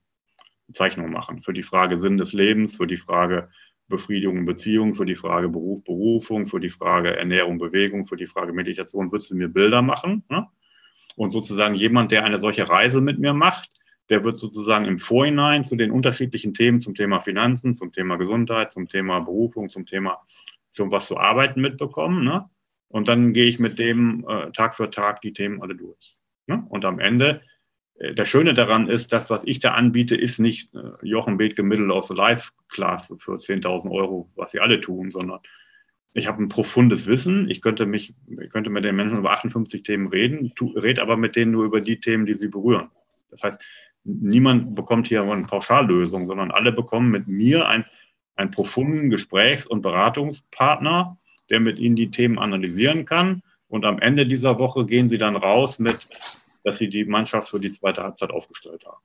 [0.71, 1.41] Zeichnung machen.
[1.41, 3.49] Für die Frage Sinn des Lebens, für die Frage
[3.87, 8.27] Befriedigung und Beziehung, für die Frage Beruf, Berufung, für die Frage Ernährung, Bewegung, für die
[8.27, 10.23] Frage Meditation, wird sie mir Bilder machen.
[10.29, 10.47] Ne?
[11.15, 13.69] Und sozusagen jemand, der eine solche Reise mit mir macht,
[14.11, 18.71] der wird sozusagen im Vorhinein zu den unterschiedlichen Themen, zum Thema Finanzen, zum Thema Gesundheit,
[18.71, 20.21] zum Thema Berufung, zum Thema
[20.73, 22.25] schon was zu arbeiten mitbekommen.
[22.25, 22.49] Ne?
[22.89, 26.19] Und dann gehe ich mit dem äh, Tag für Tag die Themen alle durch.
[26.45, 26.65] Ne?
[26.67, 27.41] Und am Ende,
[27.99, 31.63] äh, das Schöne daran ist, das, was ich da anbiete, ist nicht äh, Jochen Bethke
[31.63, 35.39] Middle of the Life Class für 10.000 Euro, was sie alle tun, sondern
[36.13, 37.49] ich habe ein profundes Wissen.
[37.49, 41.37] Ich könnte mich, ich könnte mit den Menschen über 58 Themen reden, rede aber mit
[41.37, 42.89] denen nur über die Themen, die sie berühren.
[43.29, 43.65] Das heißt,
[44.03, 47.85] niemand bekommt hier eine Pauschallösung, sondern alle bekommen mit mir ein,
[48.35, 51.17] einen profunden Gesprächs- und Beratungspartner,
[51.49, 53.43] der mit ihnen die Themen analysieren kann.
[53.67, 56.07] Und am Ende dieser Woche gehen sie dann raus mit,
[56.63, 59.01] dass sie die Mannschaft für die zweite Halbzeit aufgestellt haben.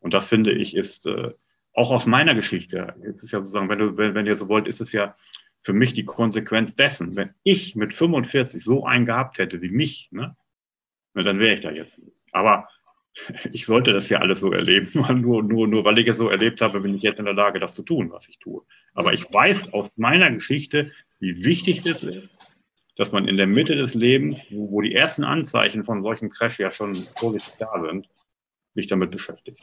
[0.00, 1.32] Und das finde ich ist äh,
[1.74, 4.66] auch aus meiner Geschichte, jetzt ist ja sozusagen, wenn, du, wenn, wenn ihr so wollt,
[4.66, 5.14] ist es ja
[5.62, 7.16] für mich die Konsequenz dessen.
[7.16, 10.34] Wenn ich mit 45 so einen gehabt hätte wie mich, ne,
[11.14, 12.24] dann wäre ich da jetzt nicht.
[12.32, 12.68] Aber
[13.52, 14.88] ich sollte das ja alles so erleben.
[15.20, 17.60] Nur, nur, nur weil ich es so erlebt habe, bin ich jetzt in der Lage,
[17.60, 18.62] das zu tun, was ich tue.
[18.94, 22.56] Aber ich weiß aus meiner Geschichte, wie wichtig das ist,
[22.96, 26.58] dass man in der Mitte des Lebens, wo, wo die ersten Anzeichen von solchen Crash
[26.58, 28.08] ja schon vorsichtig da sind,
[28.74, 29.62] sich damit beschäftigt.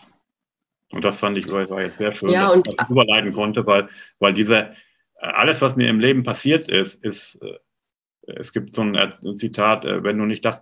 [0.92, 3.90] Und das fand ich war jetzt sehr schön, ja, dass ich das überleiten konnte, weil,
[4.18, 4.74] weil diese, äh,
[5.20, 7.60] alles, was mir im Leben passiert ist, ist äh,
[8.38, 10.62] es gibt so ein, Zitat, äh, wenn du nicht das,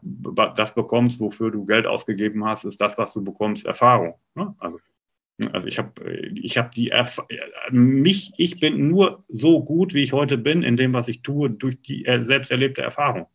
[0.56, 4.16] das bekommst, wofür du Geld ausgegeben hast, ist das, was du bekommst, Erfahrung.
[4.36, 4.56] Ne?
[4.60, 4.80] Also,
[5.52, 7.22] also ich habe ich hab die Erf
[7.70, 11.50] mich, ich bin nur so gut, wie ich heute bin, in dem, was ich tue,
[11.50, 13.28] durch die selbst erlebte Erfahrung.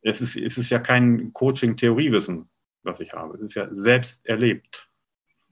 [0.00, 2.48] Es ist, es ist ja kein Coaching-Theoriewissen,
[2.82, 3.34] was ich habe.
[3.34, 4.87] Es ist ja selbst erlebt.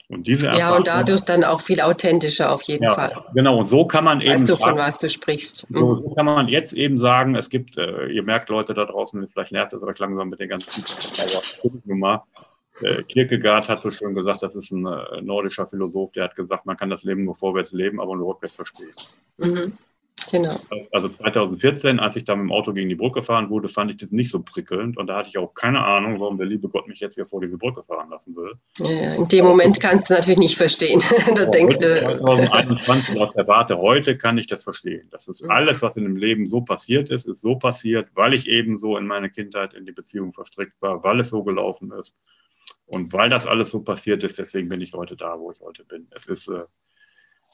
[0.08, 3.12] Und diese Erfahrung, ja, und dadurch dann auch viel authentischer auf jeden ja, Fall.
[3.34, 4.30] Genau, und so kann man eben.
[4.30, 5.68] Weißt du, von was du sprichst.
[5.68, 5.78] Mhm.
[5.78, 9.26] So, so, kann man jetzt eben sagen, es gibt, äh, ihr merkt Leute da draußen,
[9.28, 10.84] vielleicht nervt es euch langsam mit den ganzen
[11.84, 12.24] Nummer.
[12.82, 16.66] Äh, Kierkegaard hat so schön gesagt, das ist ein äh, nordischer Philosoph, der hat gesagt,
[16.66, 18.94] man kann das Leben nur vorwärts leben, aber nur rückwärts verstehen.
[19.38, 19.72] Mhm.
[20.30, 20.54] Genau.
[20.92, 23.96] Also 2014, als ich da mit dem Auto gegen die Brücke fahren wurde, fand ich
[23.96, 26.88] das nicht so prickelnd und da hatte ich auch keine Ahnung, warum der liebe Gott
[26.88, 28.52] mich jetzt hier vor diese Brücke fahren lassen will.
[28.78, 31.02] Ja, in dem Moment kannst du natürlich nicht verstehen.
[31.34, 32.18] da oh, denkst du.
[32.18, 35.08] 2021 aus der Warte heute kann ich das verstehen.
[35.10, 38.48] Das ist alles, was in dem Leben so passiert ist, ist so passiert, weil ich
[38.48, 42.14] eben so in meine Kindheit in die Beziehung verstrickt war, weil es so gelaufen ist.
[42.86, 45.84] Und weil das alles so passiert ist, deswegen bin ich heute da, wo ich heute
[45.84, 46.08] bin.
[46.10, 46.64] Es ist äh,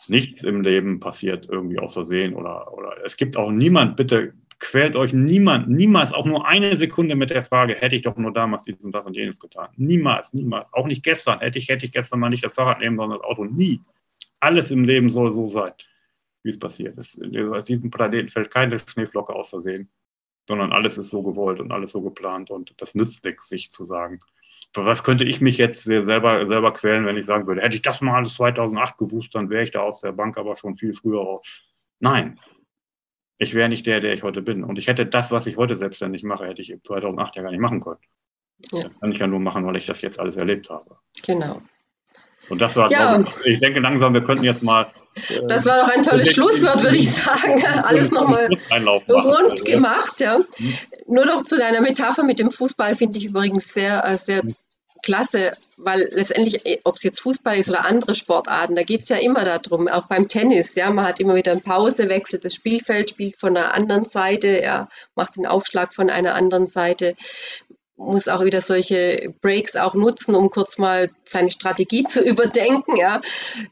[0.09, 4.94] nichts im Leben passiert irgendwie aus Versehen oder, oder es gibt auch niemand, bitte quält
[4.94, 8.62] euch niemand, niemals auch nur eine Sekunde mit der Frage, hätte ich doch nur damals
[8.62, 9.68] dies und das und jenes getan.
[9.76, 10.72] Niemals, niemals.
[10.72, 11.40] Auch nicht gestern.
[11.40, 13.44] Hätte ich, hätte ich gestern mal nicht das Fahrrad nehmen, sondern das Auto.
[13.44, 13.81] Nie.
[14.38, 15.72] Alles im Leben soll so sein,
[16.44, 17.20] wie es passiert ist.
[17.52, 19.90] Aus diesem Planeten fällt keine Schneeflocke aus Versehen,
[20.46, 23.85] sondern alles ist so gewollt und alles so geplant und das nützt nichts, sich zu
[23.85, 24.20] sagen,
[24.74, 28.00] was könnte ich mich jetzt selber, selber quälen, wenn ich sagen würde, hätte ich das
[28.00, 31.20] mal alles 2008 gewusst, dann wäre ich da aus der Bank aber schon viel früher
[31.20, 31.62] raus.
[32.00, 32.38] Nein,
[33.38, 34.64] ich wäre nicht der, der ich heute bin.
[34.64, 37.61] Und ich hätte das, was ich heute selbstständig mache, hätte ich 2008 ja gar nicht
[37.61, 38.00] machen können.
[38.70, 38.85] Ja.
[38.85, 40.96] Das kann ich ja nur machen, weil ich das jetzt alles erlebt habe.
[41.26, 41.61] Genau.
[42.48, 43.20] Und das war, ja.
[43.20, 44.87] ich, ich denke langsam, wir könnten jetzt mal
[45.46, 47.64] das war doch ein tolles Schlusswort, würde ich sagen.
[47.85, 48.48] Alles nochmal
[49.09, 50.20] rund gemacht.
[50.20, 50.38] Ja.
[50.38, 50.75] Mhm.
[51.07, 54.55] Nur noch zu deiner Metapher mit dem Fußball finde ich übrigens sehr, äh, sehr mhm.
[55.03, 59.09] klasse, weil letztendlich, äh, ob es jetzt Fußball ist oder andere Sportarten, da geht es
[59.09, 62.55] ja immer darum, auch beim Tennis, ja, man hat immer wieder eine Pause, wechselt das
[62.55, 67.16] Spielfeld, spielt von der anderen Seite, er macht den Aufschlag von einer anderen Seite
[68.05, 72.97] muss auch wieder solche Breaks auch nutzen, um kurz mal seine Strategie zu überdenken.
[72.97, 73.21] Ja.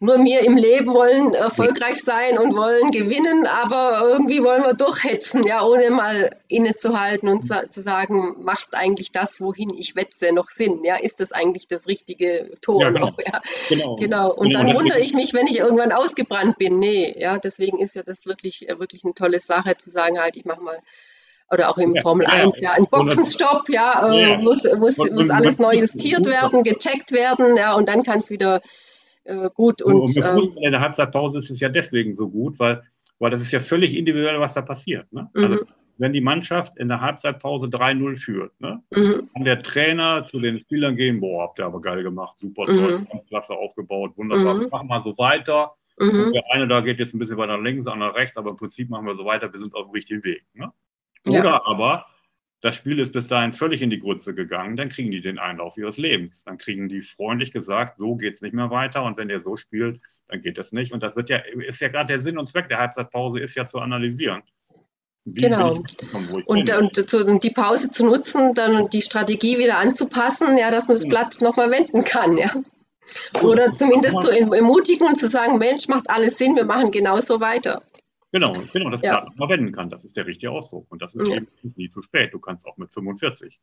[0.01, 5.45] Nur wir im Leben wollen erfolgreich sein und wollen gewinnen, aber irgendwie wollen wir durchhetzen,
[5.45, 10.85] ja, ohne mal innezuhalten und zu sagen, macht eigentlich das, wohin ich wetze, noch Sinn?
[10.85, 13.07] Ja, ist das eigentlich das richtige Tor ja, genau.
[13.07, 13.19] noch?
[13.19, 13.41] Ja.
[13.69, 13.97] Genau.
[13.97, 14.33] genau.
[14.33, 16.79] Und dann wundere ich mich, wenn ich irgendwann ausgebrannt bin.
[16.79, 20.45] Nee, ja, deswegen ist ja das wirklich, wirklich eine tolle Sache zu sagen, halt, ich
[20.45, 20.79] mache mal
[21.51, 25.31] oder auch im ja, Formel ja, 1, ja, ein Boxenstopp, ja, äh, muss, muss, muss
[25.31, 28.61] alles neu justiert werden, gecheckt werden, ja, und dann kann es wieder
[29.25, 29.95] äh, gut und.
[29.95, 32.83] und ähm, in der Halbzeitpause ist es ja deswegen so gut, weil,
[33.19, 35.13] weil das ist ja völlig individuell, was da passiert.
[35.13, 35.29] Ne?
[35.35, 35.67] Also, mhm.
[35.99, 39.29] wenn die Mannschaft in der Halbzeitpause 3-0 führt, ne, mhm.
[39.35, 43.01] kann der Trainer zu den Spielern gehen, boah, habt ihr aber geil gemacht, super toll,
[43.01, 43.27] mhm.
[43.29, 44.69] klasse aufgebaut, wunderbar, mhm.
[44.71, 45.75] machen wir so weiter.
[45.99, 46.33] Mhm.
[46.33, 48.89] der eine da geht jetzt ein bisschen weiter links, der andere rechts, aber im Prinzip
[48.89, 50.47] machen wir so weiter, wir sind auf dem richtigen Weg.
[50.55, 50.73] Ne?
[51.27, 51.67] Oder ja.
[51.67, 52.07] aber
[52.61, 55.79] das Spiel ist bis dahin völlig in die Grütze gegangen, dann kriegen die den Einlauf
[55.79, 56.45] ihres Lebens.
[56.45, 59.57] Dann kriegen die freundlich gesagt, so geht es nicht mehr weiter und wenn der so
[59.57, 60.93] spielt, dann geht das nicht.
[60.93, 63.67] Und das wird ja, ist ja gerade der Sinn und Zweck der Halbzeitpause, ist ja
[63.67, 64.43] zu analysieren.
[65.25, 65.83] Wie genau.
[66.47, 70.97] Und, und, und, die Pause zu nutzen, dann die Strategie wieder anzupassen, ja, dass man
[70.97, 72.51] das Blatt nochmal wenden kann, ja.
[73.43, 77.83] Oder zumindest zu ermutigen und zu sagen, Mensch, macht alles Sinn, wir machen genauso weiter.
[78.33, 79.27] Genau, genau, das ja.
[79.35, 79.91] man wenden kann.
[79.91, 80.87] Das ist der richtige Ausdruck.
[80.91, 81.37] Und das ist ja.
[81.37, 82.33] eben nie zu spät.
[82.33, 83.61] Du kannst auch mit 45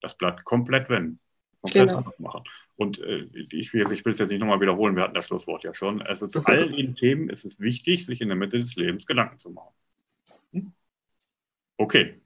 [0.00, 1.20] das Blatt komplett wenden.
[1.62, 2.12] Komplett genau.
[2.18, 2.44] machen.
[2.76, 5.74] Und äh, ich, will jetzt, es jetzt nicht nochmal wiederholen, wir hatten das Schlusswort ja
[5.74, 6.00] schon.
[6.02, 9.38] Also zu all den Themen ist es wichtig, sich in der Mitte des Lebens Gedanken
[9.38, 9.74] zu machen.
[10.52, 10.72] Hm?
[11.76, 12.20] Okay.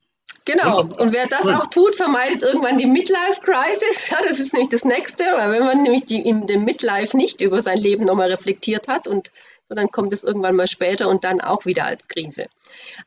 [0.44, 0.82] Genau.
[0.82, 4.10] Und wer das auch tut, vermeidet irgendwann die Midlife-Crisis.
[4.12, 7.40] Ja, das ist nämlich das Nächste, weil wenn man nämlich die, in dem Midlife nicht
[7.40, 9.32] über sein Leben nochmal reflektiert hat und
[9.68, 12.46] sondern kommt es irgendwann mal später und dann auch wieder als Krise.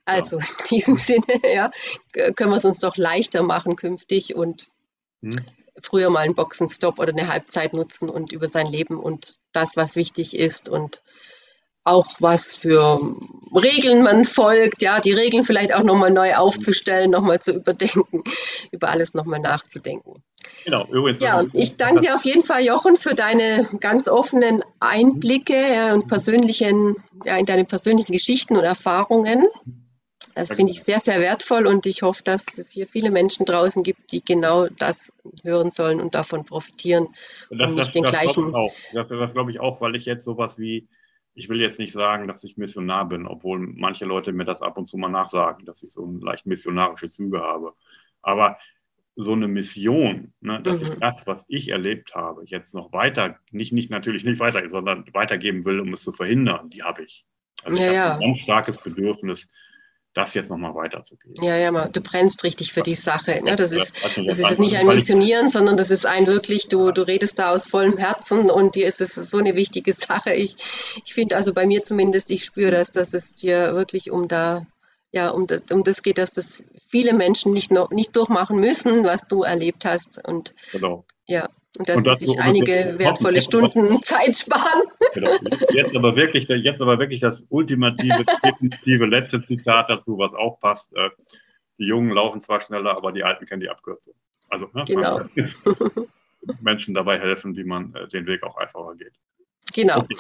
[0.06, 0.46] Also ja.
[0.46, 1.72] in diesem Sinne ja,
[2.34, 4.68] können wir es uns doch leichter machen künftig und
[5.22, 5.32] hm.
[5.82, 9.96] früher mal einen Boxenstopp oder eine Halbzeit nutzen und über sein Leben und das, was
[9.96, 11.02] wichtig ist und
[11.88, 13.00] auch was für
[13.56, 18.24] Regeln man folgt, ja, die Regeln vielleicht auch nochmal neu aufzustellen, nochmal zu überdenken,
[18.72, 20.22] über alles nochmal nachzudenken.
[20.66, 21.20] Genau, übrigens.
[21.20, 26.08] Ja, ich danke dir auf jeden Fall, Jochen, für deine ganz offenen Einblicke ja, und
[26.08, 29.48] persönlichen, ja, in deine persönlichen Geschichten und Erfahrungen.
[30.36, 33.82] Das finde ich sehr, sehr wertvoll und ich hoffe, dass es hier viele Menschen draußen
[33.82, 35.12] gibt, die genau das
[35.44, 37.08] hören sollen und davon profitieren.
[37.50, 38.52] Und das, und nicht das, den das gleichen.
[38.52, 40.88] Glaube das, das glaube ich auch, weil ich jetzt sowas wie
[41.38, 44.76] ich will jetzt nicht sagen, dass ich Missionar bin, obwohl manche Leute mir das ab
[44.76, 47.76] und zu mal nachsagen, dass ich so leicht missionarische Züge habe.
[48.24, 48.58] Aber
[49.20, 50.92] so eine Mission, ne, dass mhm.
[50.92, 55.06] ich das, was ich erlebt habe, jetzt noch weiter, nicht, nicht natürlich nicht weiter, sondern
[55.12, 57.26] weitergeben will, um es zu verhindern, die habe ich.
[57.64, 58.14] Also ja, ich habe ja.
[58.14, 59.48] ein ganz starkes Bedürfnis,
[60.14, 61.36] das jetzt nochmal weiterzugeben.
[61.42, 63.44] Ja, ja, du brennst richtig für die Sache.
[63.44, 63.56] Ne?
[63.56, 67.40] Das ist, das ist nicht ein Missionieren, sondern das ist ein wirklich, du, du redest
[67.40, 70.34] da aus vollem Herzen und dir ist es so eine wichtige Sache.
[70.34, 70.56] Ich,
[71.04, 74.66] ich finde also bei mir zumindest, ich spüre das, dass es dir wirklich um da
[75.12, 79.04] ja, um das, um das geht, dass das viele Menschen nicht, noch, nicht durchmachen müssen,
[79.04, 80.24] was du erlebt hast.
[80.24, 81.06] Und genau.
[81.26, 84.84] ja, und dass und das, sie sich einige wertvolle Stunden Zeit sparen.
[85.14, 85.38] Genau.
[85.72, 90.94] Jetzt aber wirklich, jetzt aber wirklich das ultimative, definitive letzte Zitat dazu, was auch passt.
[90.96, 91.10] Äh,
[91.80, 94.16] die Jungen laufen zwar schneller, aber die Alten kennen die Abkürzung.
[94.50, 95.22] Also ne, genau.
[96.62, 99.14] Menschen dabei helfen, wie man äh, den Weg auch einfacher geht.
[99.74, 100.00] Genau.
[100.00, 100.16] Okay.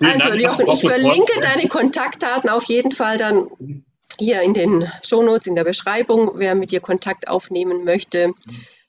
[0.00, 3.48] Also, Jochen, ich verlinke deine Kontaktdaten auf jeden Fall dann
[4.18, 8.34] hier in den Shownotes, in der Beschreibung, wer mit dir Kontakt aufnehmen möchte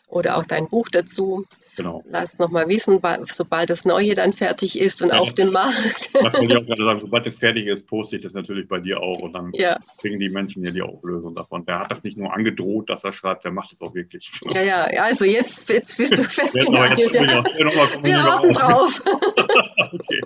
[0.09, 1.45] oder auch dein Buch dazu.
[1.77, 2.03] Genau.
[2.05, 2.99] Lass nochmal wissen,
[3.31, 6.09] sobald das Neue dann fertig ist und ja, auf dem Markt.
[6.19, 8.79] Das wollte ich auch gerade sagen, sobald es fertig ist, poste ich das natürlich bei
[8.79, 9.79] dir auch und dann ja.
[10.01, 11.65] kriegen die Menschen ja die Auflösung davon.
[11.65, 14.31] Der hat das nicht nur angedroht, dass er schreibt, der macht es auch wirklich.
[14.53, 17.13] Ja, ja, also jetzt, jetzt bist du festgenagelt.
[17.13, 17.43] ja.
[18.03, 19.01] Wir warten drauf.
[19.93, 20.21] okay.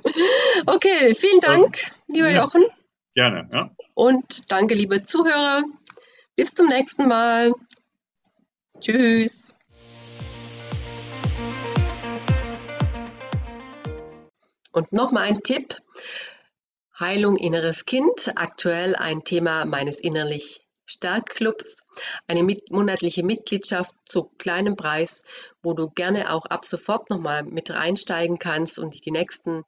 [0.66, 2.64] okay, vielen Dank, lieber Jochen.
[3.16, 3.48] Gerne.
[3.54, 3.70] Ja.
[3.94, 5.64] Und danke, liebe Zuhörer.
[6.36, 7.54] Bis zum nächsten Mal.
[8.80, 9.56] Tschüss.
[14.72, 15.78] Und nochmal ein Tipp.
[17.00, 21.84] Heilung inneres Kind, aktuell ein Thema meines innerlich Starkclubs,
[22.28, 25.24] eine mit, monatliche Mitgliedschaft zu kleinem Preis,
[25.62, 29.64] wo du gerne auch ab sofort nochmal mit reinsteigen kannst und dich die nächsten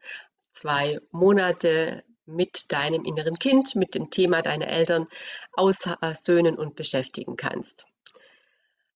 [0.52, 5.08] zwei Monate mit deinem inneren Kind, mit dem Thema deiner Eltern
[5.54, 7.86] aussöhnen und beschäftigen kannst.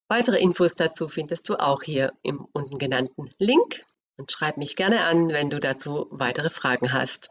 [0.08, 3.84] Weitere Infos dazu findest du auch hier im unten genannten Link
[4.16, 7.30] und schreib mich gerne an, wenn du dazu weitere Fragen hast.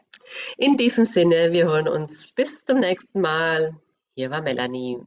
[0.58, 3.76] In diesem Sinne, wir hören uns bis zum nächsten Mal.
[4.16, 5.00] Hier war Melanie.